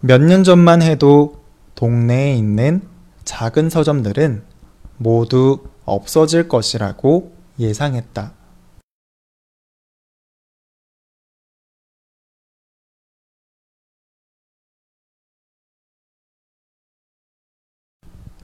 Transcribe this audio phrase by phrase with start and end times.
[0.00, 1.42] 몇 년 전만 해도
[1.74, 2.82] 동네에 있는
[3.24, 4.44] 작은 서점들은
[4.96, 8.32] 모두 없어질 것이라고 예상했다.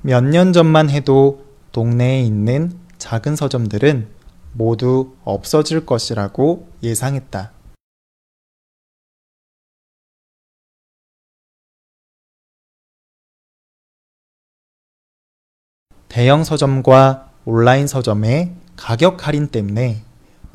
[0.03, 4.09] 몇 년 전만 해도 동네에 있는 작은 서점들은
[4.53, 7.53] 모두 없어질 것이라고 예상했다.
[16.15, 20.05] 대형 서점과 온라인 서점의 가격 할인 때문에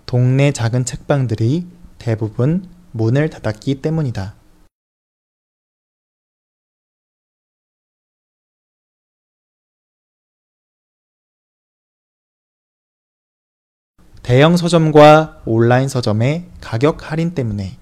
[0.06, 1.68] 동네 작은 책방들이
[1.98, 4.36] 대부분 문을 닫았기 때문이다.
[14.24, 17.78] 대형 서점과 온라인 서점의 가격 할인 때문에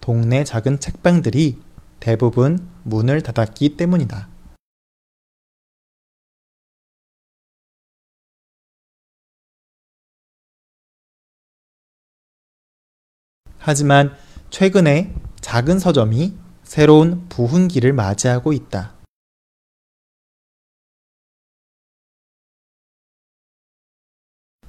[0.00, 1.60] 동네 작은 책방들이
[1.98, 4.35] 대부분 문을 닫았기 때문이다.
[13.66, 14.16] 하지만
[14.50, 18.94] 최근에 작은 서점이 새로운 부흥기를 맞이하고 있다.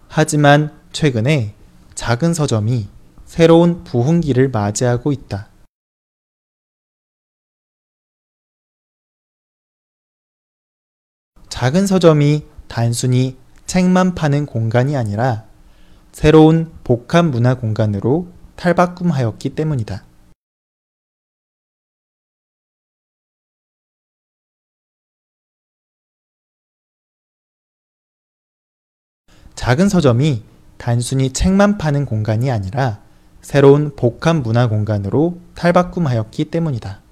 [0.07, 1.53] 하지만 최근에
[1.93, 2.87] 작은 서점이
[3.25, 5.49] 새로운 부흥기를 맞이하고 있다.
[11.49, 15.45] 작은 서점이 단순히 책만 파는 공간이 아니라
[16.11, 20.03] 새로운 복합 문화 공간으로 탈바꿈하였기 때문이다.
[29.55, 30.43] 작은 서점이
[30.77, 33.01] 단순히 책만 파는 공간이 아니라
[33.41, 37.06] 새로운 복합 문화 공간으로 탈바꿈하였기 때문이다.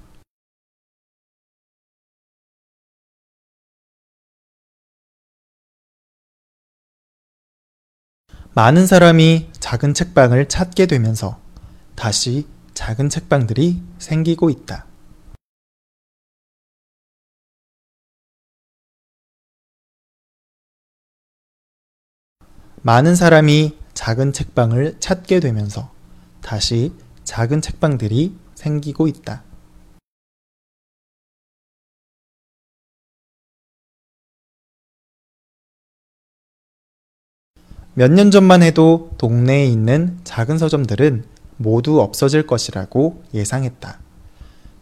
[8.58, 11.42] 많은 사람이 작은 책방을 찾게 되면서
[11.94, 14.86] 다시 작은 책방들이 생기고 있다.
[22.82, 25.92] 많은 사람이 작은 책방을 찾게 되면서
[26.42, 26.94] 다시
[27.26, 29.44] 작은 책방들이 생기고 있다.
[37.98, 41.24] 몇 년 전만 해도 동네에 있는 작은 서점들은
[41.56, 44.00] 모두 없어질 것이라고 예상했다.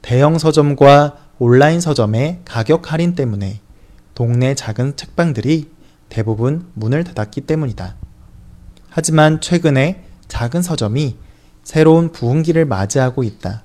[0.02, 3.60] 대형 서점과 온라인 서점의 가격 할인 때문에
[4.16, 5.70] 동네 작은 책방들이
[6.10, 7.96] 대부분 문을 닫았기 때문이다.
[8.90, 11.16] 하지만 최근에 작은 서점이
[11.62, 13.62] 새로운 부흥기를 맞이하고 있다.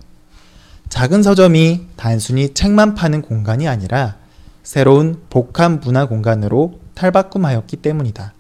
[0.91, 4.17] 작은 서점이 단순히 책만 파는 공간이 아니라
[4.63, 8.35] 새로운 복합 문화 공간으로 탈바꿈하였기 때문이다.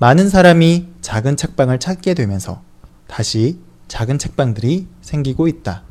[0.00, 2.62] 많은 사람이 작은 책방을 찾게 되면서
[3.08, 5.87] 다시 작은 책방들이 생기고 있다.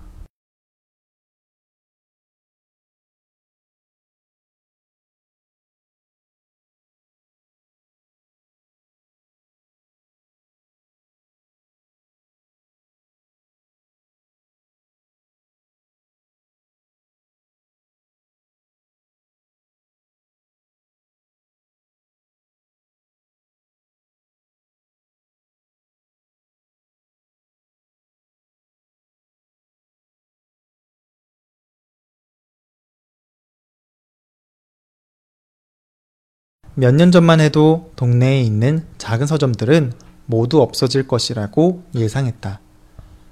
[36.80, 39.94] 몇 년 전만 해도 동네에 있는 작은 서점들은
[40.28, 42.60] 모두 없어질 것이라고 예상했다.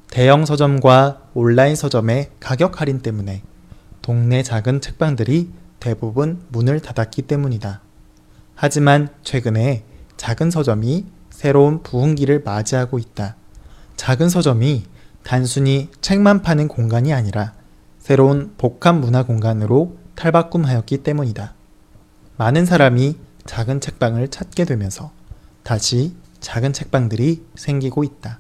[0.10, 3.44] 대형 서점과 온라인 서점의 가격 할인 때문에
[4.02, 7.82] 동네 작은 책방들이 대부분 문을 닫았기 때문이다.
[8.56, 9.84] 하지만 최근에
[10.18, 13.36] 작은 서점이 새로운 부흥기를 맞이하고 있다.
[13.96, 14.86] 작은 서점이
[15.22, 17.54] 단순히 책만 파는 공간이 아니라
[18.00, 21.54] 새로운 복합 문화 공간으로 탈바꿈하였기 때문이다.
[22.38, 25.12] 많은 사람이 작은 책방을 찾게 되면서
[25.64, 28.40] 다시 작은 책방들이 생기고 있다.